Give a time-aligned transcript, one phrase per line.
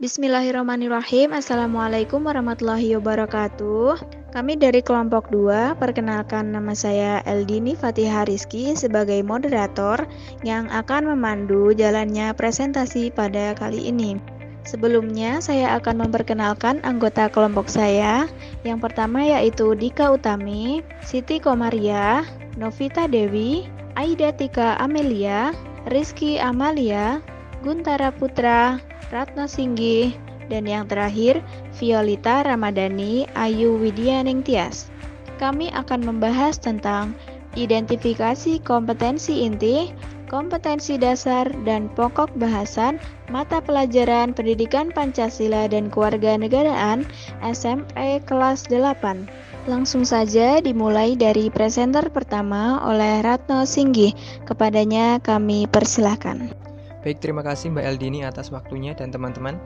[0.00, 1.36] Bismillahirrahmanirrahim.
[1.36, 4.00] Assalamualaikum warahmatullahi wabarakatuh.
[4.32, 10.08] Kami dari kelompok 2, perkenalkan nama saya Eldini Fatihah Rizky sebagai moderator
[10.40, 14.16] yang akan memandu jalannya presentasi pada kali ini.
[14.64, 18.24] Sebelumnya, saya akan memperkenalkan anggota kelompok saya.
[18.64, 22.24] Yang pertama yaitu Dika Utami, Siti Komaria,
[22.56, 23.68] Novita Dewi,
[24.00, 25.52] Aida Tika Amelia,
[25.92, 27.20] Rizky Amalia,
[27.60, 28.80] Guntara Putra,
[29.14, 30.18] Ratna Singgi,
[30.50, 31.38] dan yang terakhir
[31.78, 34.90] Violita Ramadhani Ayu Widyaning Tias.
[35.38, 37.14] Kami akan membahas tentang
[37.54, 39.94] identifikasi kompetensi inti,
[40.26, 42.98] kompetensi dasar, dan pokok bahasan
[43.30, 47.06] mata pelajaran pendidikan Pancasila dan Kewarganegaraan
[47.46, 49.30] SMP kelas 8.
[49.70, 54.12] Langsung saja dimulai dari presenter pertama oleh Ratno Singgi.
[54.44, 56.63] Kepadanya kami persilahkan.
[57.04, 59.60] Baik, terima kasih Mbak Eldini atas waktunya dan teman-teman.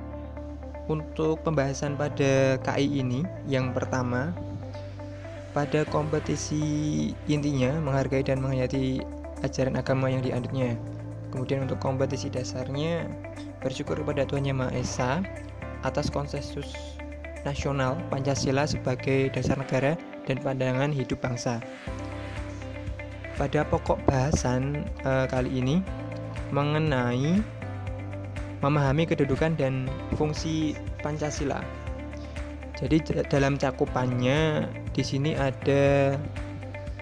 [0.91, 4.35] Untuk pembahasan pada KI ini, yang pertama,
[5.55, 6.59] pada kompetisi
[7.31, 9.07] intinya menghargai dan menghayati
[9.47, 10.75] ajaran agama yang dianutnya.
[11.31, 13.07] Kemudian untuk kompetisi dasarnya,
[13.63, 15.11] bersyukur kepada Tuhan Yang Maha Esa
[15.87, 16.75] atas konsensus
[17.47, 19.95] nasional Pancasila sebagai dasar negara
[20.27, 21.63] dan pandangan hidup bangsa.
[23.39, 25.79] Pada pokok bahasan e, kali ini,
[26.51, 27.41] mengenai
[28.59, 29.87] memahami kedudukan dan
[30.19, 30.75] fungsi
[31.05, 31.63] Pancasila.
[32.79, 36.15] Jadi dalam cakupannya di sini ada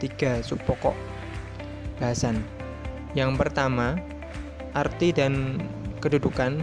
[0.00, 0.96] tiga sub pokok
[2.00, 2.40] bahasan.
[3.16, 3.96] Yang pertama,
[4.76, 5.60] arti dan
[6.00, 6.60] kedudukan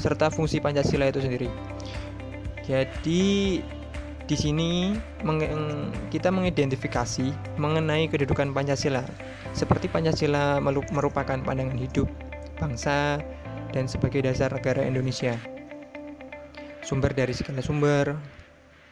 [0.00, 1.48] serta fungsi Pancasila itu sendiri.
[2.64, 3.60] Jadi
[4.26, 4.96] di sini
[6.10, 9.04] kita mengidentifikasi mengenai kedudukan Pancasila
[9.56, 12.04] seperti Pancasila merupakan pandangan hidup
[12.60, 13.24] bangsa
[13.72, 15.40] dan sebagai dasar negara Indonesia.
[16.84, 18.20] Sumber dari segala sumber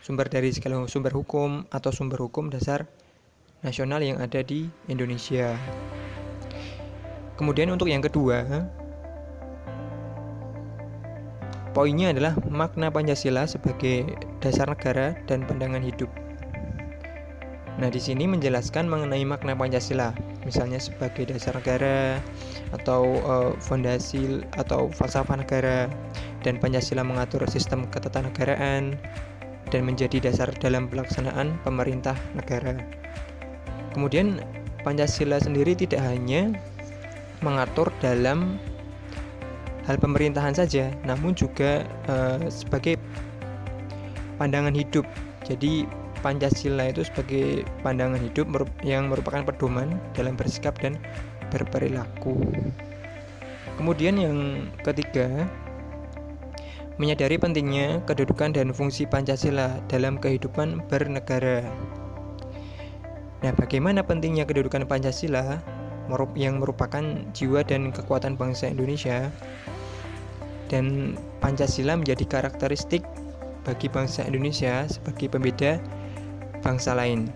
[0.00, 2.88] sumber dari segala sumber hukum atau sumber hukum dasar
[3.60, 5.52] nasional yang ada di Indonesia.
[7.36, 8.64] Kemudian untuk yang kedua
[11.74, 14.06] Poinnya adalah makna Pancasila sebagai
[14.38, 16.06] dasar negara dan pandangan hidup.
[17.82, 22.20] Nah, di sini menjelaskan mengenai makna Pancasila, misalnya sebagai dasar negara
[22.72, 25.88] atau uh, fondasi atau falsafah negara
[26.44, 28.96] dan Pancasila mengatur sistem ketatanegaraan
[29.72, 32.76] dan menjadi dasar dalam pelaksanaan pemerintah negara.
[33.96, 34.44] Kemudian
[34.84, 36.52] Pancasila sendiri tidak hanya
[37.40, 38.60] mengatur dalam
[39.88, 43.00] hal pemerintahan saja, namun juga uh, sebagai
[44.36, 45.08] pandangan hidup.
[45.44, 45.88] Jadi
[46.24, 48.48] Pancasila itu sebagai pandangan hidup
[48.80, 50.96] yang merupakan pedoman dalam bersikap dan
[51.52, 52.40] berperilaku.
[53.76, 54.38] Kemudian yang
[54.80, 55.28] ketiga,
[56.96, 61.60] menyadari pentingnya kedudukan dan fungsi Pancasila dalam kehidupan bernegara.
[63.44, 65.60] Nah, bagaimana pentingnya kedudukan Pancasila
[66.40, 67.04] yang merupakan
[67.36, 69.28] jiwa dan kekuatan bangsa Indonesia?
[70.68, 73.04] dan Pancasila menjadi karakteristik
[73.64, 75.80] bagi bangsa Indonesia sebagai pembeda
[76.64, 77.28] bangsa lain.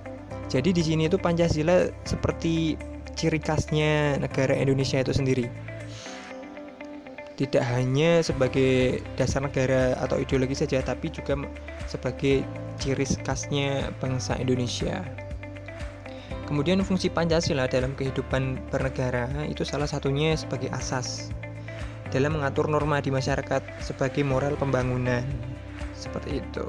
[0.48, 2.80] Jadi di sini itu Pancasila seperti
[3.12, 5.44] ciri khasnya negara Indonesia itu sendiri.
[7.36, 11.38] Tidak hanya sebagai dasar negara atau ideologi saja, tapi juga
[11.86, 12.42] sebagai
[12.80, 15.04] ciri khasnya bangsa Indonesia.
[16.48, 21.28] Kemudian fungsi Pancasila dalam kehidupan bernegara itu salah satunya sebagai asas
[22.08, 25.22] dalam mengatur norma di masyarakat sebagai moral pembangunan.
[25.92, 26.66] Seperti itu.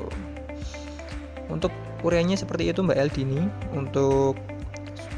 [1.48, 3.46] Untuk uriannya seperti itu Mbak Eldini.
[3.76, 4.40] Untuk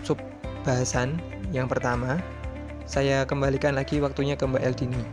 [0.06, 0.18] sub
[0.66, 1.18] bahasan
[1.52, 2.22] yang pertama,
[2.88, 5.04] saya kembalikan lagi waktunya ke Mbak Eldini.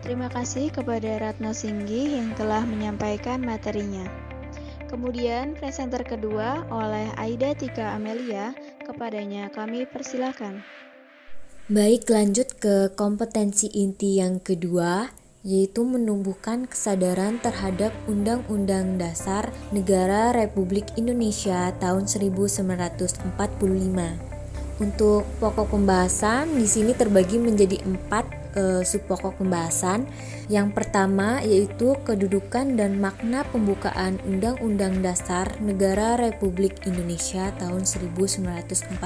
[0.00, 4.08] Terima kasih kepada Ratno Singgi yang telah menyampaikan materinya.
[4.88, 8.56] Kemudian presenter kedua oleh Aida Tika Amelia,
[8.88, 10.64] kepadanya kami persilahkan.
[11.68, 15.12] Baik, lanjut ke kompetensi inti yang kedua,
[15.46, 23.26] yaitu menumbuhkan kesadaran terhadap Undang-Undang Dasar Negara Republik Indonesia tahun 1945.
[24.78, 30.06] Untuk pokok pembahasan di sini terbagi menjadi empat e, subpokok pembahasan.
[30.48, 38.96] Yang pertama yaitu kedudukan dan makna pembukaan Undang-Undang Dasar Negara Republik Indonesia tahun 1945.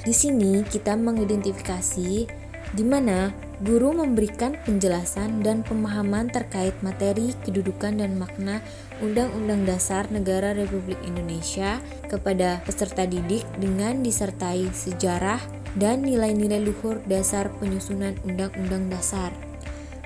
[0.00, 2.39] Di sini kita mengidentifikasi
[2.74, 8.64] di mana guru memberikan penjelasan dan pemahaman terkait materi, kedudukan, dan makna
[9.04, 15.40] Undang-Undang Dasar Negara Republik Indonesia kepada peserta didik dengan disertai sejarah
[15.76, 19.30] dan nilai-nilai luhur dasar penyusunan Undang-Undang Dasar.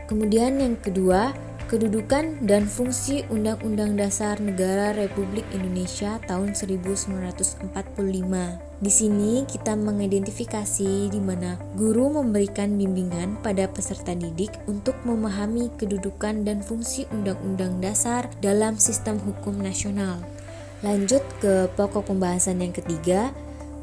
[0.04, 1.32] Kemudian yang kedua,
[1.74, 7.66] kedudukan dan fungsi Undang-Undang Dasar Negara Republik Indonesia tahun 1945.
[8.78, 16.46] Di sini kita mengidentifikasi di mana guru memberikan bimbingan pada peserta didik untuk memahami kedudukan
[16.46, 20.22] dan fungsi Undang-Undang Dasar dalam sistem hukum nasional.
[20.86, 23.34] Lanjut ke pokok pembahasan yang ketiga,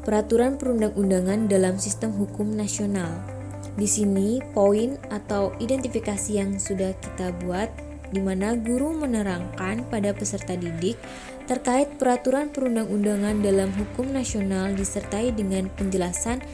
[0.08, 3.41] peraturan perundang-undangan dalam sistem hukum nasional.
[3.72, 7.72] Di sini poin atau identifikasi yang sudah kita buat
[8.12, 11.00] di mana guru menerangkan pada peserta didik
[11.48, 16.44] terkait peraturan perundang-undangan dalam hukum nasional disertai dengan penjelasan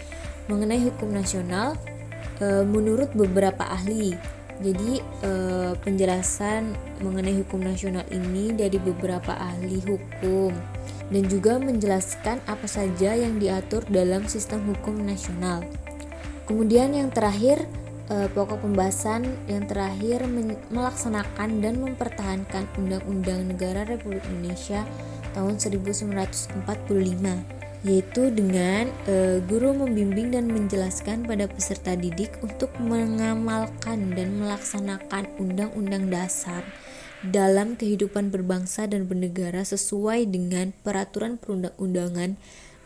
[0.47, 1.75] mengenai hukum nasional
[2.39, 4.15] e, menurut beberapa ahli.
[4.59, 5.33] Jadi e,
[5.83, 10.55] penjelasan mengenai hukum nasional ini dari beberapa ahli hukum
[11.11, 15.63] dan juga menjelaskan apa saja yang diatur dalam sistem hukum nasional.
[16.49, 17.69] Kemudian yang terakhir
[18.09, 20.25] eh, pokok pembahasan yang terakhir
[20.73, 24.89] melaksanakan dan mempertahankan Undang-Undang Negara Republik Indonesia
[25.37, 34.35] tahun 1945 yaitu dengan e, guru membimbing dan menjelaskan pada peserta didik untuk mengamalkan dan
[34.35, 36.67] melaksanakan undang-undang dasar
[37.23, 42.35] dalam kehidupan berbangsa dan bernegara sesuai dengan peraturan perundang-undangan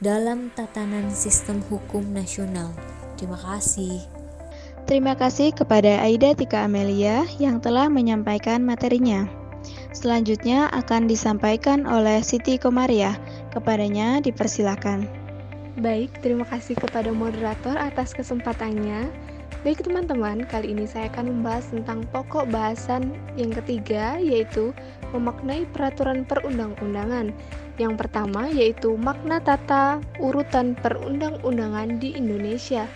[0.05, 2.76] dalam tatanan sistem hukum nasional.
[3.23, 4.03] Terima kasih.
[4.83, 9.31] Terima kasih kepada Aida Tika Amelia yang telah menyampaikan materinya.
[9.95, 13.15] Selanjutnya akan disampaikan oleh Siti Komaria.
[13.55, 15.07] Kepadanya dipersilakan.
[15.79, 19.07] Baik, terima kasih kepada moderator atas kesempatannya.
[19.63, 24.75] Baik teman-teman, kali ini saya akan membahas tentang pokok bahasan yang ketiga yaitu
[25.15, 27.31] memaknai peraturan perundang-undangan.
[27.79, 32.91] Yang pertama yaitu makna tata urutan perundang-undangan di Indonesia.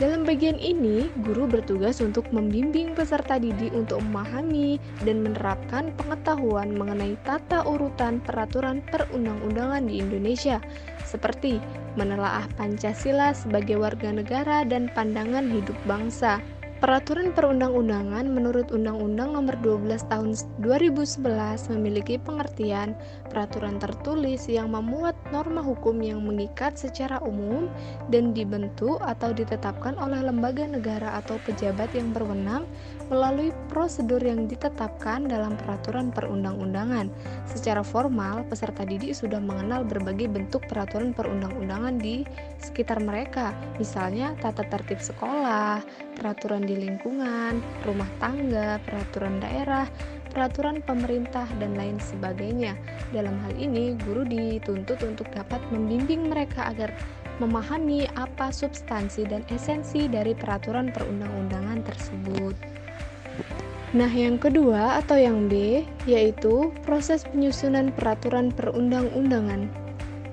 [0.00, 7.20] Dalam bagian ini, guru bertugas untuk membimbing peserta didik untuk memahami dan menerapkan pengetahuan mengenai
[7.28, 10.56] tata urutan peraturan perundang-undangan di Indonesia,
[11.04, 11.60] seperti
[12.00, 16.40] menelaah Pancasila sebagai warga negara dan pandangan hidup bangsa.
[16.80, 20.32] Peraturan perundang-undangan menurut Undang-Undang Nomor 12 Tahun
[20.64, 22.96] 2011 memiliki pengertian
[23.28, 27.70] peraturan tertulis yang memuat norma hukum yang mengikat secara umum
[28.10, 32.66] dan dibentuk atau ditetapkan oleh lembaga negara atau pejabat yang berwenang
[33.10, 37.10] melalui prosedur yang ditetapkan dalam peraturan perundang-undangan.
[37.50, 42.22] Secara formal, peserta didik sudah mengenal berbagai bentuk peraturan perundang-undangan di
[42.62, 43.50] sekitar mereka,
[43.82, 45.82] misalnya tata tertib sekolah,
[46.14, 49.90] peraturan di lingkungan, rumah tangga, peraturan daerah,
[50.30, 52.78] peraturan pemerintah, dan lain sebagainya.
[53.10, 56.94] Dalam hal ini, guru dituntut untuk dapat membimbing mereka agar
[57.42, 62.54] memahami apa substansi dan esensi dari peraturan perundang-undangan tersebut.
[63.90, 69.66] Nah, yang kedua atau yang B yaitu proses penyusunan peraturan perundang-undangan.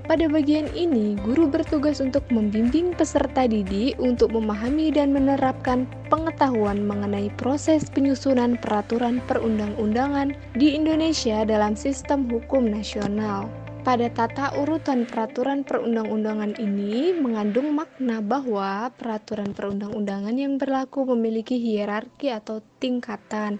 [0.07, 7.27] Pada bagian ini, guru bertugas untuk membimbing peserta didik untuk memahami dan menerapkan pengetahuan mengenai
[7.35, 13.51] proses penyusunan peraturan perundang-undangan di Indonesia dalam sistem hukum nasional.
[13.83, 22.31] Pada tata urutan peraturan perundang-undangan ini mengandung makna bahwa peraturan perundang-undangan yang berlaku memiliki hierarki
[22.31, 23.59] atau tingkatan.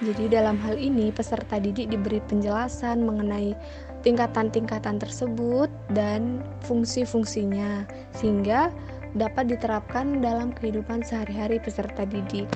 [0.00, 3.52] Jadi dalam hal ini peserta didik diberi penjelasan mengenai
[4.02, 7.84] tingkatan-tingkatan tersebut dan fungsi-fungsinya
[8.16, 8.72] sehingga
[9.18, 12.46] dapat diterapkan dalam kehidupan sehari-hari peserta didik.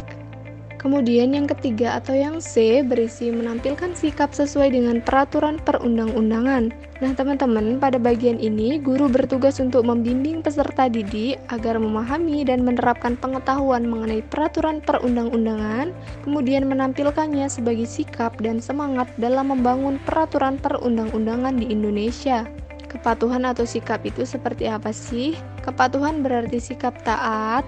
[0.85, 6.77] Kemudian yang ketiga atau yang C berisi menampilkan sikap sesuai dengan peraturan perundang-undangan.
[7.01, 13.17] Nah, teman-teman, pada bagian ini guru bertugas untuk membimbing peserta didik agar memahami dan menerapkan
[13.17, 15.89] pengetahuan mengenai peraturan perundang-undangan,
[16.21, 22.45] kemudian menampilkannya sebagai sikap dan semangat dalam membangun peraturan perundang-undangan di Indonesia.
[22.93, 25.33] Kepatuhan atau sikap itu seperti apa sih?
[25.65, 27.65] Kepatuhan berarti sikap taat,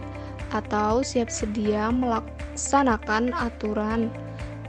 [0.57, 4.09] atau siap sedia melaksanakan aturan.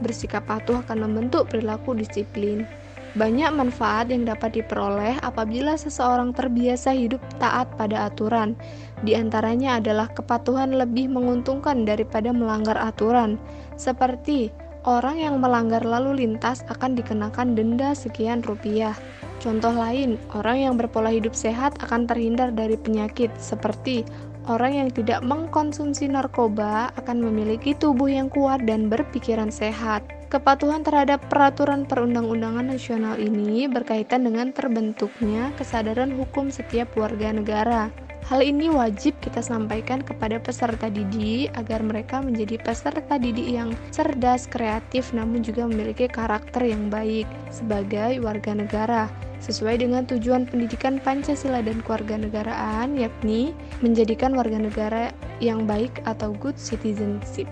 [0.04, 2.68] Bersikap patuh akan membentuk perilaku disiplin.
[3.16, 8.52] Banyak manfaat yang dapat diperoleh apabila seseorang terbiasa hidup taat pada aturan.
[9.00, 13.40] Di antaranya adalah kepatuhan lebih menguntungkan daripada melanggar aturan,
[13.80, 14.52] seperti
[14.86, 18.94] orang yang melanggar lalu lintas akan dikenakan denda sekian rupiah.
[19.38, 24.02] Contoh lain, orang yang berpola hidup sehat akan terhindar dari penyakit seperti
[24.48, 30.02] orang yang tidak mengkonsumsi narkoba akan memiliki tubuh yang kuat dan berpikiran sehat.
[30.28, 37.88] Kepatuhan terhadap peraturan perundang-undangan nasional ini berkaitan dengan terbentuknya kesadaran hukum setiap warga negara.
[38.28, 44.44] Hal ini wajib kita sampaikan kepada peserta didik agar mereka menjadi peserta didik yang cerdas,
[44.44, 51.62] kreatif, namun juga memiliki karakter yang baik sebagai warga negara sesuai dengan tujuan pendidikan Pancasila
[51.62, 57.46] dan kewarganegaraan yakni menjadikan warga negara yang baik atau good citizenship.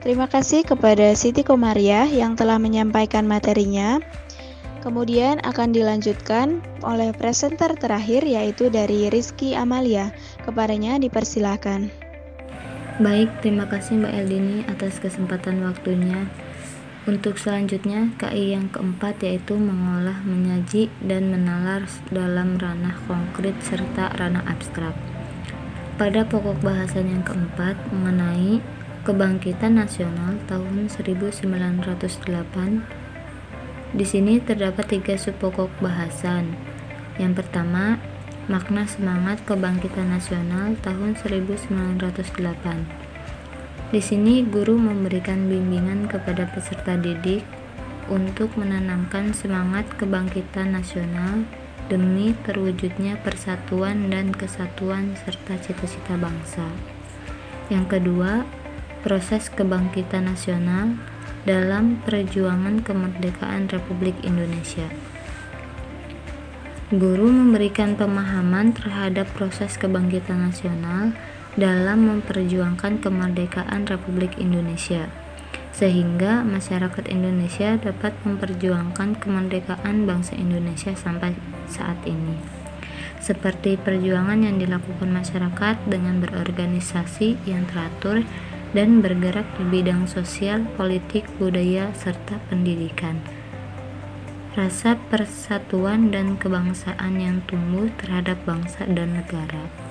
[0.00, 4.00] Terima kasih kepada Siti Komaria yang telah menyampaikan materinya.
[4.80, 10.08] Kemudian akan dilanjutkan oleh presenter terakhir yaitu dari Rizky Amalia.
[10.48, 11.92] Kepadanya dipersilahkan.
[12.96, 16.24] Baik, terima kasih Mbak Eldini atas kesempatan waktunya.
[17.08, 24.44] Untuk selanjutnya, KI yang keempat yaitu mengolah, menyaji, dan menalar dalam ranah konkret serta ranah
[24.44, 24.92] abstrak.
[25.96, 28.60] Pada pokok bahasan yang keempat mengenai
[29.08, 32.84] kebangkitan nasional tahun 1908
[33.96, 36.52] di sini terdapat tiga subpokok bahasan.
[37.16, 37.96] Yang pertama,
[38.46, 42.99] makna semangat kebangkitan nasional tahun 1908.
[43.90, 47.42] Di sini guru memberikan bimbingan kepada peserta didik
[48.06, 51.42] untuk menanamkan semangat kebangkitan nasional
[51.90, 56.70] demi terwujudnya persatuan dan kesatuan serta cita-cita bangsa.
[57.66, 58.46] Yang kedua,
[59.02, 60.94] proses kebangkitan nasional
[61.42, 64.86] dalam perjuangan kemerdekaan Republik Indonesia.
[66.94, 71.10] Guru memberikan pemahaman terhadap proses kebangkitan nasional
[71.58, 75.10] dalam memperjuangkan kemerdekaan Republik Indonesia,
[75.74, 81.34] sehingga masyarakat Indonesia dapat memperjuangkan kemerdekaan bangsa Indonesia sampai
[81.66, 82.38] saat ini.
[83.20, 88.24] Seperti perjuangan yang dilakukan masyarakat dengan berorganisasi yang teratur
[88.72, 93.18] dan bergerak di bidang sosial, politik, budaya, serta pendidikan.
[94.56, 99.89] Rasa persatuan dan kebangsaan yang tumbuh terhadap bangsa dan negara.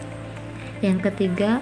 [0.79, 1.59] Yang ketiga,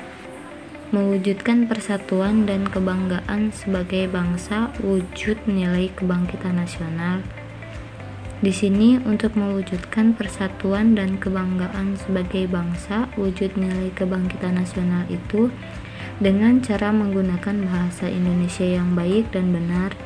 [0.96, 7.26] mewujudkan persatuan dan kebanggaan sebagai bangsa wujud nilai kebangkitan nasional.
[8.38, 15.50] Di sini untuk mewujudkan persatuan dan kebanggaan sebagai bangsa wujud nilai kebangkitan nasional itu
[16.22, 19.98] dengan cara menggunakan bahasa Indonesia yang baik dan benar,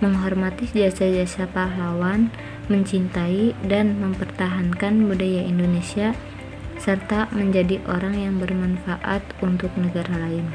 [0.00, 2.32] menghormati jasa-jasa pahlawan,
[2.72, 6.16] mencintai dan mempertahankan budaya Indonesia,
[6.78, 10.46] serta menjadi orang yang bermanfaat untuk negara lain.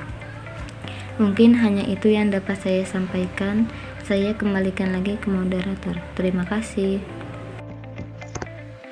[1.22, 3.70] Mungkin hanya itu yang dapat saya sampaikan.
[4.02, 5.94] Saya kembalikan lagi ke moderator.
[6.18, 6.98] Terima kasih.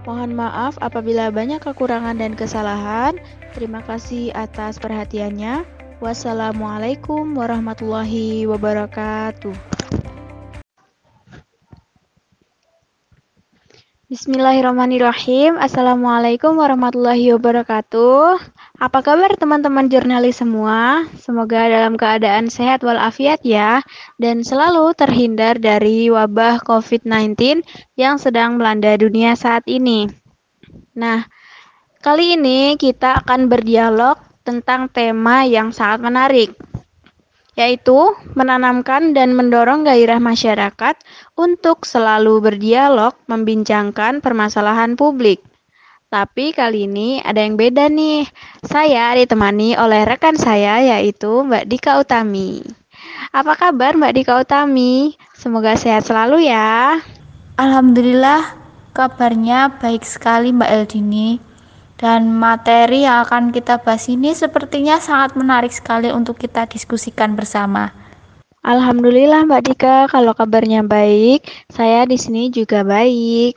[0.03, 3.15] Mohon maaf apabila banyak kekurangan dan kesalahan.
[3.55, 5.63] Terima kasih atas perhatiannya.
[6.03, 9.55] Wassalamualaikum warahmatullahi wabarakatuh.
[14.13, 15.58] Bismillahirrahmanirrahim.
[15.58, 18.38] Assalamualaikum warahmatullahi wabarakatuh.
[18.77, 21.10] Apa kabar teman-teman jurnalis semua?
[21.17, 23.82] Semoga dalam keadaan sehat walafiat ya,
[24.22, 27.65] dan selalu terhindar dari wabah COVID-19
[27.98, 30.05] yang sedang melanda dunia saat ini.
[30.93, 31.25] Nah,
[32.05, 36.53] kali ini kita akan berdialog tentang tema yang sangat menarik,
[37.53, 40.95] yaitu menanamkan dan mendorong gairah masyarakat
[41.38, 45.41] untuk selalu berdialog membincangkan permasalahan publik.
[46.13, 48.29] Tapi kali ini ada yang beda nih.
[48.62, 52.62] Saya ditemani oleh rekan saya yaitu Mbak Dika Utami.
[53.33, 55.17] Apa kabar Mbak Dika Utami?
[55.33, 57.01] Semoga sehat selalu ya.
[57.57, 58.45] Alhamdulillah
[58.93, 61.52] kabarnya baik sekali Mbak Eldini.
[62.03, 67.95] Dan materi yang akan kita bahas ini sepertinya sangat menarik sekali untuk kita diskusikan bersama.
[68.60, 73.55] Alhamdulillah Mbak Dika, kalau kabarnya baik, saya di sini juga baik.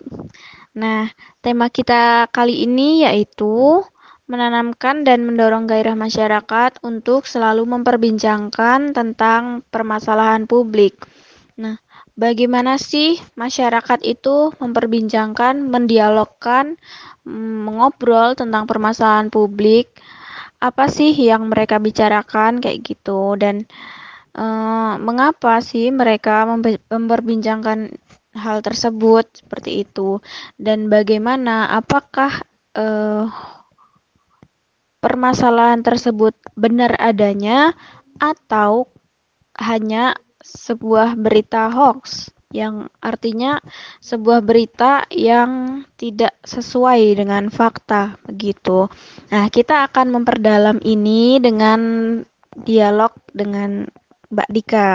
[0.79, 1.11] Nah,
[1.43, 3.83] tema kita kali ini yaitu
[4.31, 11.03] menanamkan dan mendorong gairah masyarakat untuk selalu memperbincangkan tentang permasalahan publik.
[11.59, 11.83] Nah,
[12.17, 16.81] bagaimana sih masyarakat itu memperbincangkan, mendialogkan
[17.29, 19.93] mengobrol tentang permasalahan publik?
[20.59, 23.37] Apa sih yang mereka bicarakan kayak gitu?
[23.37, 23.69] Dan
[24.35, 26.49] uh, mengapa sih mereka
[26.89, 27.93] memperbincangkan
[28.35, 30.19] hal tersebut seperti itu?
[30.57, 32.41] Dan bagaimana apakah
[32.73, 33.29] uh,
[35.05, 37.77] permasalahan tersebut benar adanya
[38.17, 38.89] atau
[39.61, 43.59] hanya sebuah berita hoax yang artinya
[43.99, 48.87] sebuah berita yang tidak sesuai dengan fakta begitu.
[49.35, 51.81] Nah, kita akan memperdalam ini dengan
[52.55, 53.91] dialog dengan
[54.31, 54.91] Mbak Dika.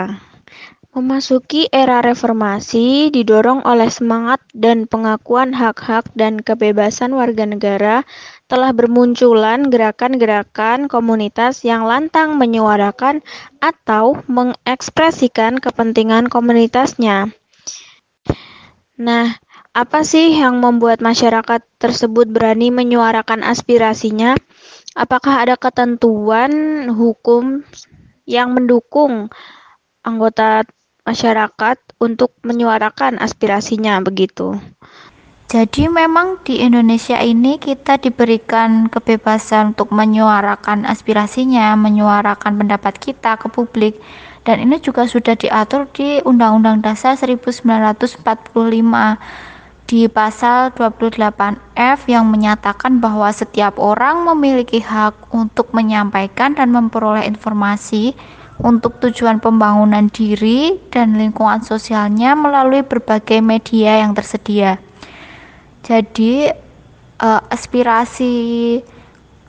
[0.92, 8.04] Memasuki era reformasi didorong oleh semangat dan pengakuan hak-hak dan kebebasan warga negara
[8.52, 13.24] telah bermunculan gerakan-gerakan komunitas yang lantang menyuarakan
[13.64, 17.32] atau mengekspresikan kepentingan komunitasnya.
[19.00, 19.40] Nah,
[19.72, 24.36] apa sih yang membuat masyarakat tersebut berani menyuarakan aspirasinya?
[25.00, 26.52] Apakah ada ketentuan
[26.92, 27.64] hukum
[28.28, 29.32] yang mendukung
[30.04, 30.68] anggota
[31.08, 34.58] masyarakat untuk menyuarakan aspirasinya begitu.
[35.52, 43.52] Jadi memang di Indonesia ini kita diberikan kebebasan untuk menyuarakan aspirasinya, menyuarakan pendapat kita ke
[43.52, 44.00] publik
[44.48, 48.24] dan ini juga sudah diatur di Undang-Undang Dasar 1945
[49.92, 58.16] di pasal 28F yang menyatakan bahwa setiap orang memiliki hak untuk menyampaikan dan memperoleh informasi
[58.64, 64.80] untuk tujuan pembangunan diri dan lingkungan sosialnya melalui berbagai media yang tersedia.
[65.82, 66.50] Jadi,
[67.22, 68.36] uh, aspirasi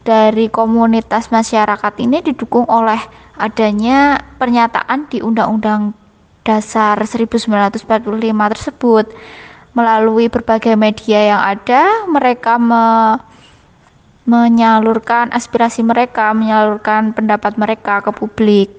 [0.03, 2.99] dari komunitas masyarakat ini didukung oleh
[3.39, 5.95] adanya pernyataan di Undang-Undang
[6.43, 9.07] Dasar 1945 tersebut.
[9.73, 13.17] Melalui berbagai media yang ada, mereka me
[14.23, 18.71] menyalurkan aspirasi mereka, menyalurkan pendapat mereka ke publik.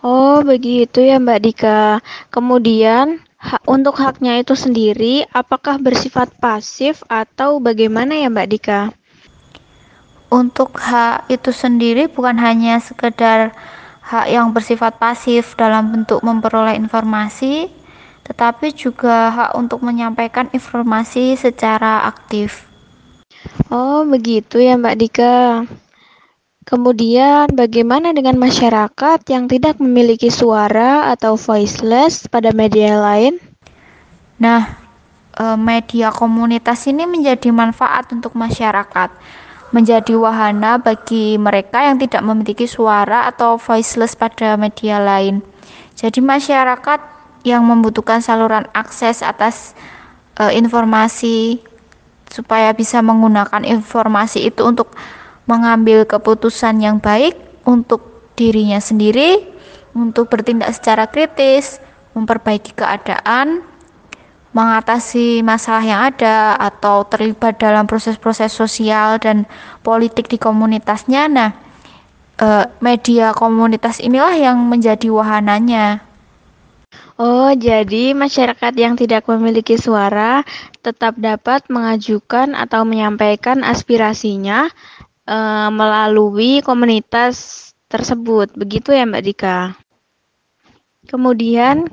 [0.00, 2.00] Oh, begitu ya Mbak Dika.
[2.32, 8.80] Kemudian, hak, untuk haknya itu sendiri, apakah bersifat pasif atau bagaimana ya Mbak Dika?
[10.32, 13.52] Untuk hak itu sendiri bukan hanya sekedar
[14.00, 17.68] hak yang bersifat pasif dalam bentuk memperoleh informasi,
[18.24, 22.64] tetapi juga hak untuk menyampaikan informasi secara aktif.
[23.68, 25.36] Oh, begitu ya Mbak Dika.
[26.64, 33.36] Kemudian, bagaimana dengan masyarakat yang tidak memiliki suara atau voiceless pada media lain?
[34.40, 34.72] Nah,
[35.36, 39.12] eh, media komunitas ini menjadi manfaat untuk masyarakat,
[39.76, 45.44] menjadi wahana bagi mereka yang tidak memiliki suara atau voiceless pada media lain.
[45.92, 47.00] Jadi, masyarakat
[47.44, 49.76] yang membutuhkan saluran akses atas
[50.40, 51.60] uh, informasi
[52.32, 54.96] supaya bisa menggunakan informasi itu untuk
[55.44, 57.36] mengambil keputusan yang baik
[57.68, 59.44] untuk dirinya sendiri,
[59.94, 61.78] untuk bertindak secara kritis,
[62.16, 63.62] memperbaiki keadaan,
[64.54, 69.46] mengatasi masalah yang ada, atau terlibat dalam proses-proses sosial dan
[69.82, 71.26] politik di komunitasnya.
[71.26, 71.50] Nah,
[72.38, 76.14] eh, media komunitas inilah yang menjadi wahananya.
[77.14, 80.42] Oh, jadi masyarakat yang tidak memiliki suara
[80.82, 84.66] tetap dapat mengajukan atau menyampaikan aspirasinya
[85.28, 88.52] uh, melalui komunitas tersebut.
[88.56, 89.58] Begitu ya Mbak Dika?
[91.04, 91.88] Kemudian,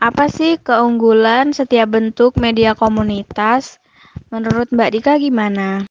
[0.00, 3.76] apa sih keunggulan setiap bentuk media komunitas?
[4.32, 5.84] Menurut Mbak Dika gimana?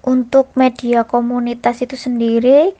[0.00, 2.72] Untuk media komunitas itu sendiri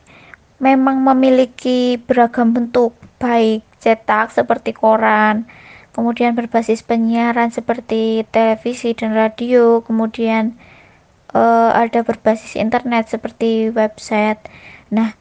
[0.61, 5.49] memang memiliki beragam bentuk, baik cetak seperti koran,
[5.97, 10.61] kemudian berbasis penyiaran seperti televisi dan radio, kemudian
[11.35, 14.43] uh, ada berbasis internet seperti website.
[14.91, 15.15] Nah,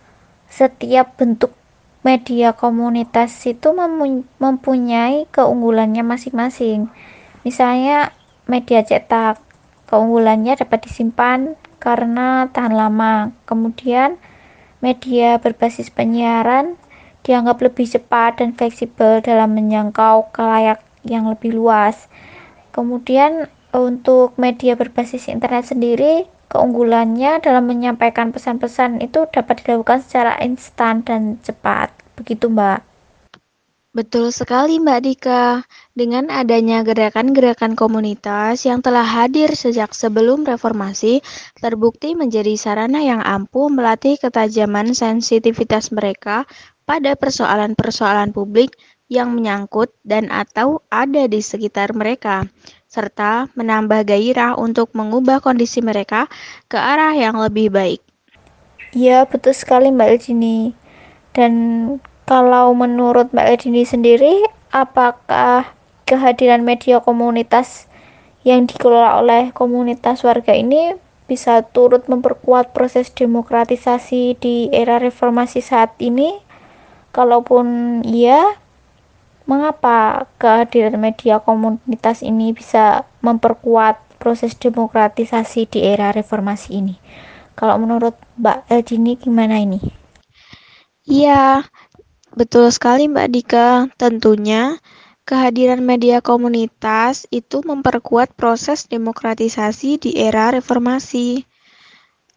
[0.49, 1.53] setiap bentuk
[2.01, 3.75] media komunitas itu
[4.39, 6.87] mempunyai keunggulannya masing-masing.
[7.43, 8.15] Misalnya
[8.47, 9.39] media cetak,
[9.91, 13.35] keunggulannya dapat disimpan karena tahan lama.
[13.43, 14.15] Kemudian
[14.79, 16.79] media berbasis penyiaran
[17.23, 22.07] dianggap lebih cepat dan fleksibel dalam menjangkau kalayak yang lebih luas.
[22.71, 31.05] Kemudian untuk media berbasis internet sendiri keunggulannya dalam menyampaikan pesan-pesan itu dapat dilakukan secara instan
[31.05, 31.93] dan cepat.
[32.17, 32.89] Begitu, Mbak.
[33.89, 35.65] Betul sekali, Mbak Dika.
[35.97, 41.25] Dengan adanya gerakan-gerakan komunitas yang telah hadir sejak sebelum reformasi,
[41.57, 46.45] terbukti menjadi sarana yang ampuh melatih ketajaman sensitivitas mereka
[46.85, 48.77] pada persoalan-persoalan publik
[49.09, 52.45] yang menyangkut dan atau ada di sekitar mereka
[52.89, 56.25] serta menambah gairah untuk mengubah kondisi mereka
[56.65, 58.01] ke arah yang lebih baik.
[58.97, 60.73] Ya, betul sekali Mbak Eljini.
[61.37, 61.53] Dan
[62.25, 64.41] kalau menurut Mbak Eljini sendiri,
[64.73, 65.69] apakah
[66.09, 67.85] kehadiran media komunitas
[68.41, 70.97] yang dikelola oleh komunitas warga ini
[71.29, 76.41] bisa turut memperkuat proses demokratisasi di era reformasi saat ini?
[77.13, 78.57] Kalaupun iya,
[79.49, 86.95] mengapa kehadiran media komunitas ini bisa memperkuat proses demokratisasi di era reformasi ini?
[87.57, 89.81] Kalau menurut Mbak Eldini gimana ini?
[91.09, 91.65] Iya,
[92.37, 93.69] betul sekali Mbak Dika.
[93.97, 94.77] Tentunya
[95.25, 101.49] kehadiran media komunitas itu memperkuat proses demokratisasi di era reformasi.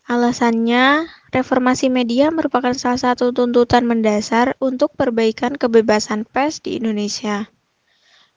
[0.08, 7.48] Alasannya, reformasi media merupakan salah satu tuntutan mendasar untuk perbaikan kebebasan pers di Indonesia.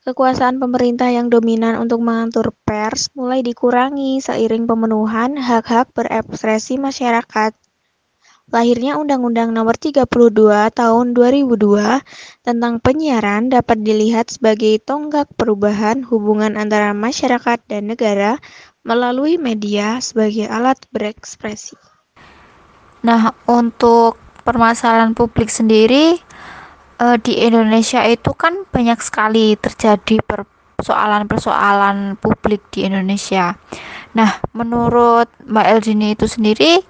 [0.08, 7.52] Kekuasaan pemerintah yang dominan untuk mengatur pers mulai dikurangi seiring pemenuhan hak-hak berekspresi masyarakat.
[8.46, 10.06] Lahirnya Undang-Undang Nomor 32
[10.70, 18.38] Tahun 2002 tentang penyiaran dapat dilihat sebagai tonggak perubahan hubungan antara masyarakat dan negara
[18.86, 21.95] melalui media sebagai alat berekspresi.
[23.06, 26.18] Nah, untuk permasalahan publik sendiri
[26.98, 33.54] eh, di Indonesia itu kan banyak sekali terjadi persoalan-persoalan publik di Indonesia.
[34.18, 36.82] Nah, menurut Mbak Eldini itu sendiri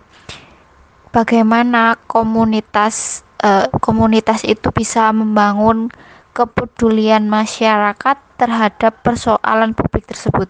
[1.11, 5.91] bagaimana komunitas eh, komunitas itu bisa membangun
[6.31, 10.47] kepedulian masyarakat terhadap persoalan publik tersebut?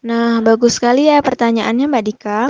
[0.00, 2.40] Nah, bagus sekali ya pertanyaannya Mbak Dika.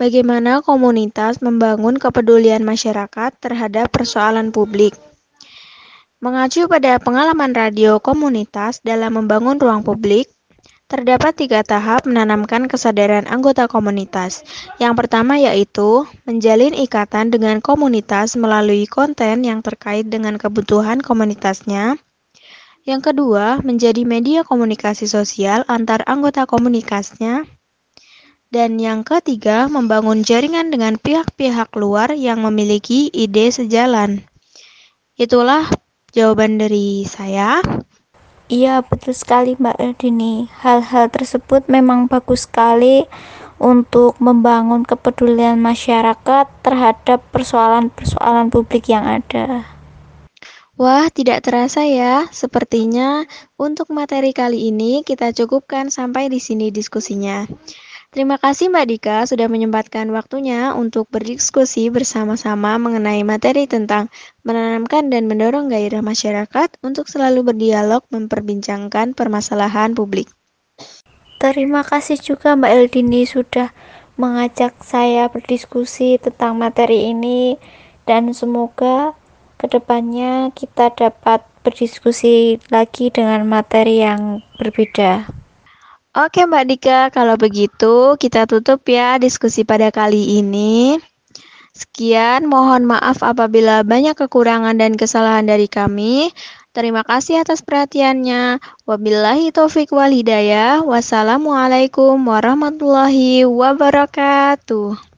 [0.00, 4.96] Bagaimana komunitas membangun kepedulian masyarakat terhadap persoalan publik?
[6.24, 10.32] Mengacu pada pengalaman radio komunitas dalam membangun ruang publik,
[10.88, 14.40] terdapat tiga tahap menanamkan kesadaran anggota komunitas.
[14.80, 22.00] Yang pertama yaitu menjalin ikatan dengan komunitas melalui konten yang terkait dengan kebutuhan komunitasnya.
[22.88, 27.44] Yang kedua, menjadi media komunikasi sosial antar anggota komunitasnya.
[28.50, 34.26] Dan yang ketiga, membangun jaringan dengan pihak-pihak luar yang memiliki ide sejalan.
[35.14, 35.70] Itulah
[36.10, 37.62] jawaban dari saya.
[38.50, 40.50] Iya, betul sekali Mbak Erdini.
[40.66, 43.06] Hal-hal tersebut memang bagus sekali
[43.62, 49.62] untuk membangun kepedulian masyarakat terhadap persoalan-persoalan publik yang ada.
[50.74, 52.26] Wah, tidak terasa ya.
[52.34, 53.22] Sepertinya
[53.54, 57.46] untuk materi kali ini kita cukupkan sampai di sini diskusinya.
[58.10, 64.10] Terima kasih Mbak Dika sudah menyempatkan waktunya untuk berdiskusi bersama-sama mengenai materi tentang
[64.42, 70.26] menanamkan dan mendorong gairah masyarakat untuk selalu berdialog memperbincangkan permasalahan publik.
[71.38, 73.70] Terima kasih juga Mbak Eldini sudah
[74.18, 77.62] mengajak saya berdiskusi tentang materi ini
[78.10, 79.14] dan semoga
[79.54, 85.39] ke depannya kita dapat berdiskusi lagi dengan materi yang berbeda.
[86.10, 90.98] Oke Mbak Dika, kalau begitu kita tutup ya diskusi pada kali ini.
[91.70, 96.34] Sekian, mohon maaf apabila banyak kekurangan dan kesalahan dari kami.
[96.74, 98.58] Terima kasih atas perhatiannya.
[98.90, 100.82] Wabillahi taufik wal hidayah.
[100.82, 105.09] Wassalamualaikum warahmatullahi wabarakatuh.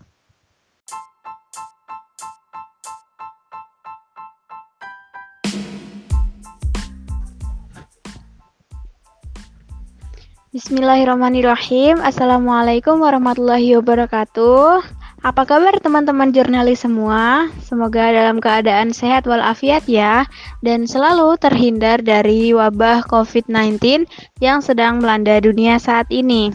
[10.52, 12.04] Bismillahirrahmanirrahim.
[12.04, 14.84] Assalamualaikum warahmatullahi wabarakatuh.
[15.24, 17.48] Apa kabar teman-teman jurnalis semua?
[17.64, 20.28] Semoga dalam keadaan sehat walafiat ya
[20.60, 24.04] dan selalu terhindar dari wabah COVID-19
[24.44, 26.52] yang sedang melanda dunia saat ini.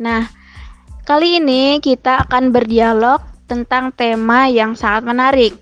[0.00, 0.32] Nah,
[1.04, 5.52] kali ini kita akan berdialog tentang tema yang sangat menarik,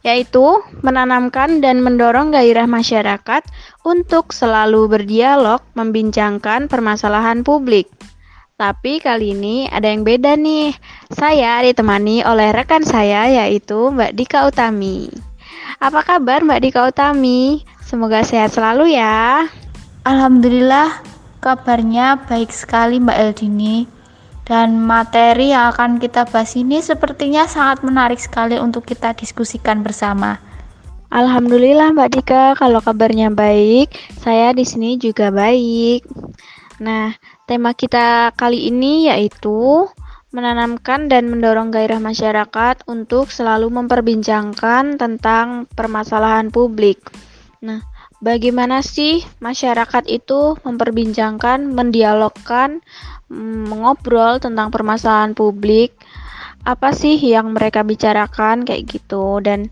[0.00, 3.44] yaitu menanamkan dan mendorong gairah masyarakat
[3.86, 7.86] untuk selalu berdialog membincangkan permasalahan publik.
[8.58, 10.74] Tapi kali ini ada yang beda nih.
[11.14, 15.06] Saya ditemani oleh rekan saya yaitu Mbak Dika Utami.
[15.78, 17.62] Apa kabar Mbak Dika Utami?
[17.86, 19.46] Semoga sehat selalu ya.
[20.02, 21.04] Alhamdulillah
[21.38, 23.86] kabarnya baik sekali Mbak Eldini.
[24.46, 30.45] Dan materi yang akan kita bahas ini sepertinya sangat menarik sekali untuk kita diskusikan bersama.
[31.06, 36.02] Alhamdulillah Mbak Dika, kalau kabarnya baik, saya di sini juga baik.
[36.82, 37.14] Nah,
[37.46, 39.86] tema kita kali ini yaitu
[40.34, 46.98] menanamkan dan mendorong gairah masyarakat untuk selalu memperbincangkan tentang permasalahan publik.
[47.62, 47.86] Nah,
[48.18, 52.82] bagaimana sih masyarakat itu memperbincangkan, mendialogkan
[53.30, 55.94] mengobrol tentang permasalahan publik
[56.66, 59.70] apa sih yang mereka bicarakan kayak gitu dan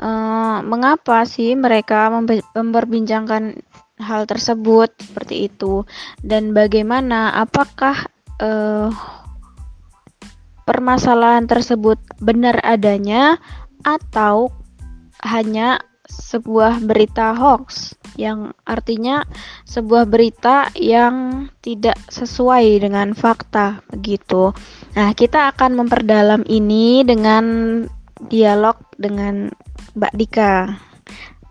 [0.00, 2.08] uh, mengapa sih mereka
[2.54, 3.60] memperbincangkan
[3.96, 5.88] hal tersebut seperti itu
[6.20, 8.08] dan bagaimana apakah
[8.40, 8.92] uh,
[10.68, 13.40] permasalahan tersebut benar adanya
[13.86, 14.52] atau
[15.24, 19.26] hanya sebuah berita hoax yang artinya
[19.66, 24.54] sebuah berita yang tidak sesuai dengan fakta begitu.
[24.96, 27.44] Nah, kita akan memperdalam ini dengan
[28.30, 29.52] dialog dengan
[29.96, 30.76] Mbak Dika.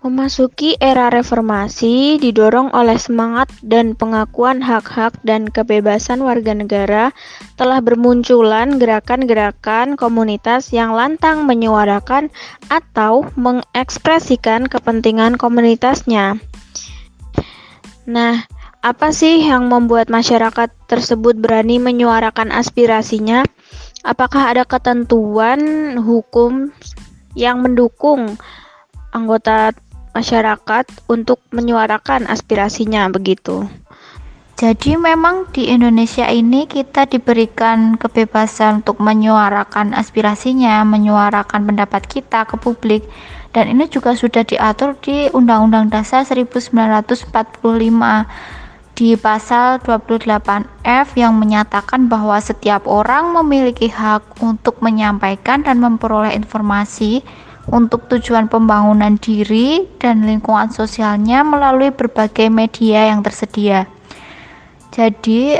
[0.05, 7.09] Memasuki era reformasi didorong oleh semangat dan pengakuan hak-hak dan kebebasan warga negara
[7.57, 12.29] telah bermunculan gerakan-gerakan komunitas yang lantang menyuarakan
[12.69, 16.37] atau mengekspresikan kepentingan komunitasnya.
[18.05, 18.45] Nah,
[18.85, 23.41] apa sih yang membuat masyarakat tersebut berani menyuarakan aspirasinya?
[24.05, 26.69] Apakah ada ketentuan hukum
[27.35, 28.39] yang mendukung
[29.13, 29.75] anggota
[30.15, 33.67] masyarakat untuk menyuarakan aspirasinya begitu.
[34.55, 42.55] Jadi memang di Indonesia ini kita diberikan kebebasan untuk menyuarakan aspirasinya, menyuarakan pendapat kita ke
[42.55, 43.03] publik
[43.51, 47.35] dan ini juga sudah diatur di Undang-Undang Dasar 1945
[48.95, 57.19] di pasal 28F yang menyatakan bahwa setiap orang memiliki hak untuk menyampaikan dan memperoleh informasi
[57.67, 63.83] untuk tujuan pembangunan diri dan lingkungan sosialnya melalui berbagai media yang tersedia.
[64.95, 65.59] Jadi,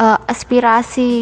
[0.00, 1.12] uh, aspirasi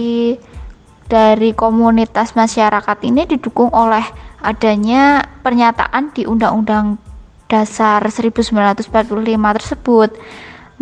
[1.11, 4.05] dari komunitas masyarakat ini didukung oleh
[4.47, 7.03] adanya pernyataan di Undang-Undang
[7.51, 10.11] Dasar 1945 tersebut.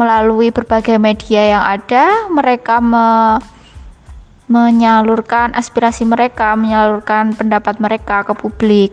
[0.01, 3.37] Melalui berbagai media yang ada, mereka me
[4.51, 8.91] menyalurkan aspirasi mereka, menyalurkan pendapat mereka ke publik.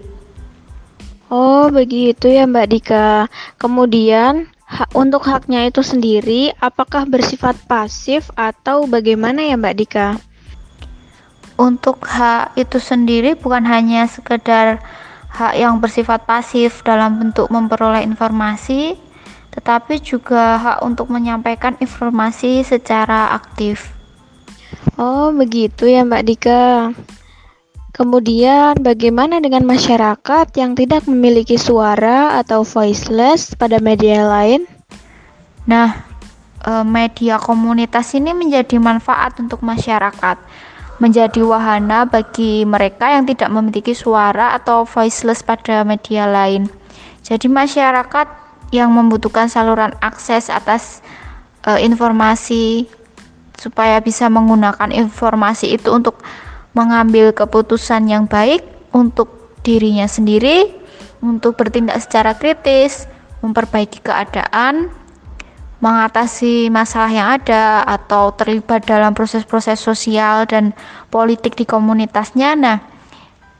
[1.33, 3.25] Oh, begitu ya Mbak Dika.
[3.57, 10.07] Kemudian, hak untuk haknya itu sendiri apakah bersifat pasif atau bagaimana ya Mbak Dika?
[11.57, 14.77] Untuk hak itu sendiri bukan hanya sekedar
[15.33, 18.93] hak yang bersifat pasif dalam bentuk memperoleh informasi,
[19.57, 23.89] tetapi juga hak untuk menyampaikan informasi secara aktif.
[25.01, 26.93] Oh, begitu ya Mbak Dika.
[27.97, 34.69] Kemudian, bagaimana dengan masyarakat yang tidak memiliki suara atau voiceless pada media lain?
[35.65, 36.05] Nah,
[36.61, 40.37] e, media komunitas ini menjadi manfaat untuk masyarakat,
[41.01, 46.69] menjadi wahana bagi mereka yang tidak memiliki suara atau voiceless pada media lain.
[47.25, 48.36] Jadi, masyarakat
[48.71, 50.99] yang membutuhkan saluran akses atas
[51.63, 52.87] e, informasi
[53.57, 56.21] supaya bisa menggunakan informasi itu untuk
[56.77, 58.61] mengambil keputusan yang baik
[58.93, 60.71] untuk dirinya sendiri,
[61.19, 63.09] untuk bertindak secara kritis,
[63.41, 64.93] memperbaiki keadaan,
[65.81, 70.73] mengatasi masalah yang ada, atau terlibat dalam proses-proses sosial dan
[71.09, 72.53] politik di komunitasnya.
[72.53, 72.77] Nah,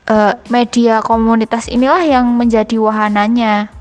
[0.06, 3.77] eh, media komunitas inilah yang menjadi wahananya.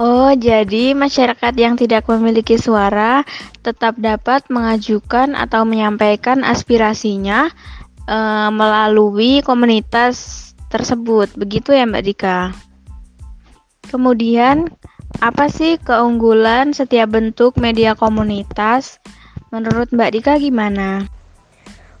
[0.00, 3.20] Oh, jadi masyarakat yang tidak memiliki suara
[3.60, 7.52] tetap dapat mengajukan atau menyampaikan aspirasinya
[8.08, 11.28] uh, melalui komunitas tersebut.
[11.36, 12.56] Begitu ya Mbak Dika.
[13.92, 14.72] Kemudian,
[15.20, 19.04] apa sih keunggulan setiap bentuk media komunitas?
[19.52, 21.04] Menurut Mbak Dika gimana?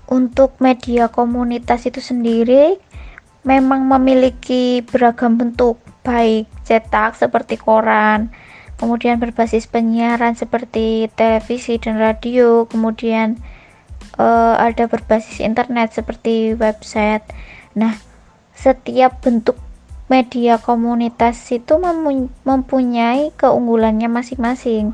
[0.08, 2.80] Untuk media komunitas itu sendiri
[3.42, 8.28] memang memiliki beragam bentuk, baik cetak seperti koran,
[8.76, 13.40] kemudian berbasis penyiaran seperti televisi dan radio, kemudian
[14.20, 17.24] uh, ada berbasis internet seperti website.
[17.76, 17.96] Nah,
[18.56, 19.56] setiap bentuk
[20.10, 21.78] media komunitas itu
[22.44, 24.92] mempunyai keunggulannya masing-masing.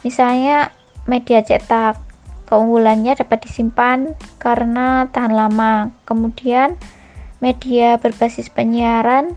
[0.00, 0.72] Misalnya
[1.04, 2.00] media cetak,
[2.48, 5.92] keunggulannya dapat disimpan karena tahan lama.
[6.08, 6.80] Kemudian
[7.38, 9.34] media berbasis penyiaran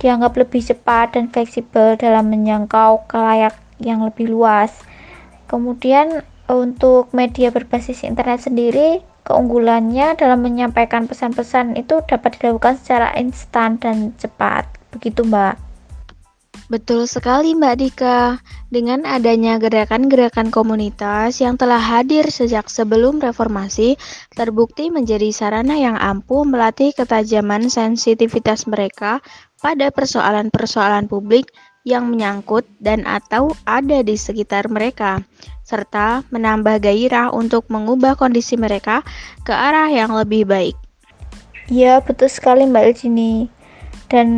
[0.00, 4.72] dianggap lebih cepat dan fleksibel dalam menjangkau kelayak yang lebih luas.
[5.46, 13.78] Kemudian untuk media berbasis internet sendiri, keunggulannya dalam menyampaikan pesan-pesan itu dapat dilakukan secara instan
[13.78, 14.66] dan cepat.
[14.90, 15.69] Begitu, Mbak.
[16.70, 18.38] Betul sekali, Mbak Dika.
[18.70, 23.98] Dengan adanya gerakan-gerakan komunitas yang telah hadir sejak sebelum reformasi,
[24.38, 29.18] terbukti menjadi sarana yang ampuh melatih ketajaman sensitivitas mereka
[29.58, 31.50] pada persoalan-persoalan publik
[31.82, 35.26] yang menyangkut dan atau ada di sekitar mereka
[35.66, 39.02] serta menambah gairah untuk mengubah kondisi mereka
[39.42, 40.78] ke arah yang lebih baik.
[41.66, 43.50] Ya, betul sekali Mbak Eldini.
[44.06, 44.28] Dan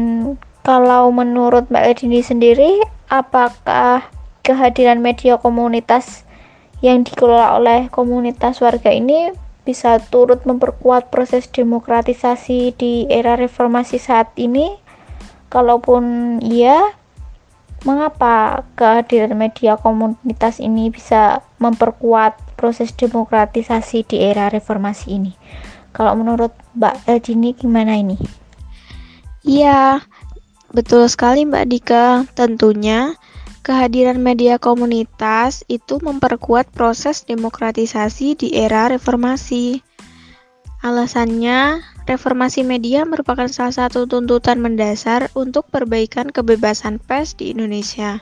[0.62, 4.06] kalau menurut Mbak Eldini sendiri, apakah
[4.46, 6.26] kehadiran media komunitas
[6.82, 9.30] yang dikelola oleh komunitas warga ini
[9.62, 14.74] bisa turut memperkuat proses demokratisasi di era reformasi saat ini?
[15.52, 16.96] Kalaupun iya,
[17.82, 25.34] Mengapa kehadiran media komunitas ini bisa memperkuat proses demokratisasi di era reformasi ini?
[25.90, 28.14] Kalau menurut Mbak Eldini gimana ini?
[29.42, 29.98] Iya,
[30.72, 32.06] betul sekali Mbak Dika.
[32.34, 33.16] Tentunya
[33.62, 39.84] kehadiran media komunitas itu memperkuat proses demokratisasi di era reformasi.
[40.82, 41.78] Alasannya,
[42.10, 48.18] reformasi media merupakan salah satu tuntutan mendasar untuk perbaikan kebebasan pers di Indonesia.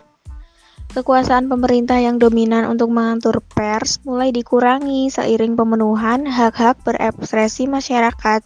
[0.91, 8.43] Kekuasaan pemerintah yang dominan untuk mengatur pers mulai dikurangi seiring pemenuhan hak-hak berekspresi masyarakat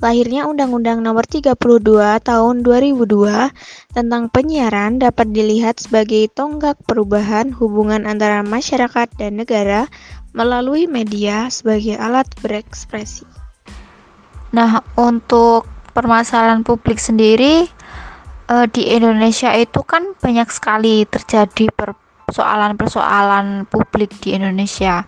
[0.00, 1.60] Lahirnya Undang-Undang Nomor 32
[2.24, 3.52] Tahun 2002
[3.92, 9.92] tentang penyiaran dapat dilihat sebagai tonggak perubahan hubungan antara masyarakat dan negara
[10.32, 13.28] melalui media sebagai alat berekspresi.
[14.56, 17.68] Nah, untuk permasalahan publik sendiri
[18.48, 25.04] eh, di Indonesia itu kan banyak sekali terjadi persoalan-persoalan publik di Indonesia.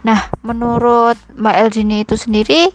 [0.00, 2.72] Nah, menurut Mbak Eldini itu sendiri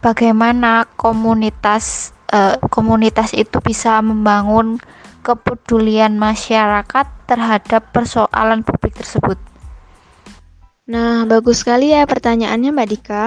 [0.00, 4.80] bagaimana komunitas uh, komunitas itu bisa membangun
[5.20, 9.36] kepedulian masyarakat terhadap persoalan publik tersebut.
[10.90, 13.24] Nah, bagus sekali ya pertanyaannya Mbak Dika.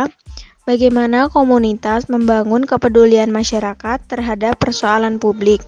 [0.63, 5.59] Bagaimana komunitas membangun kepedulian masyarakat terhadap persoalan publik?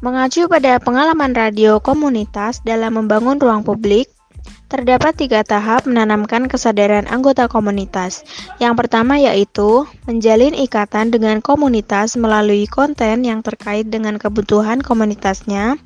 [0.00, 4.08] Mengacu pada pengalaman radio komunitas dalam membangun ruang publik,
[4.66, 8.26] Terdapat tiga tahap menanamkan kesadaran anggota komunitas.
[8.58, 15.78] Yang pertama yaitu menjalin ikatan dengan komunitas melalui konten yang terkait dengan kebutuhan komunitasnya.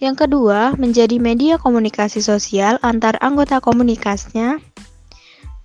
[0.00, 4.64] Yang kedua, menjadi media komunikasi sosial antar anggota komunitasnya.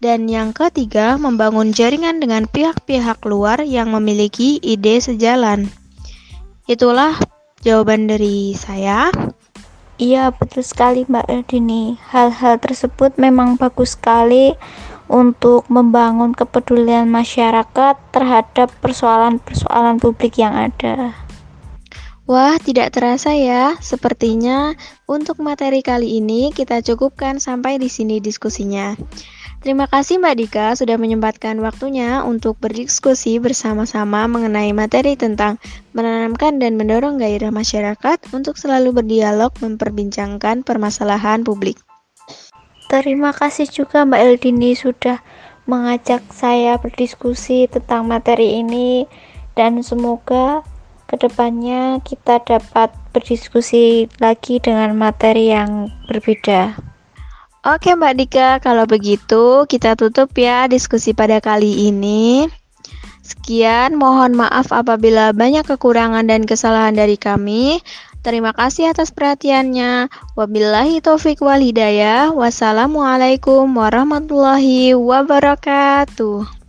[0.03, 5.71] Dan yang ketiga, membangun jaringan dengan pihak-pihak luar yang memiliki ide sejalan.
[6.67, 7.15] Itulah
[7.63, 9.07] jawaban dari saya.
[9.95, 11.95] Iya, betul sekali Mbak Eldini.
[12.11, 14.51] Hal-hal tersebut memang bagus sekali
[15.07, 21.15] untuk membangun kepedulian masyarakat terhadap persoalan-persoalan publik yang ada.
[22.27, 23.79] Wah, tidak terasa ya.
[23.79, 24.75] Sepertinya
[25.07, 28.97] untuk materi kali ini kita cukupkan sampai di sini diskusinya.
[29.65, 35.57] Terima kasih Mbak Dika sudah menyempatkan waktunya untuk berdiskusi bersama-sama mengenai materi tentang
[35.97, 41.81] menanamkan dan mendorong gairah masyarakat untuk selalu berdialog memperbincangkan permasalahan publik.
[42.93, 45.25] Terima kasih juga Mbak Eldini sudah
[45.65, 49.09] mengajak saya berdiskusi tentang materi ini
[49.57, 50.61] dan semoga
[51.09, 56.94] ke depannya kita dapat berdiskusi lagi dengan materi yang berbeda.
[57.65, 62.45] Oke Mbak Dika, kalau begitu kita tutup ya diskusi pada kali ini.
[63.25, 67.81] Sekian, mohon maaf apabila banyak kekurangan dan kesalahan dari kami.
[68.21, 70.13] Terima kasih atas perhatiannya.
[70.37, 72.29] Wabillahi taufik wal hidayah.
[72.37, 76.64] Wassalamualaikum warahmatullahi wabarakatuh.